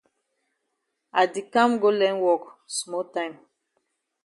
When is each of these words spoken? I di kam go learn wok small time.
I 1.21 1.23
di 1.33 1.41
kam 1.53 1.71
go 1.81 1.89
learn 1.99 2.17
wok 2.25 2.43
small 2.77 3.05
time. 3.15 3.35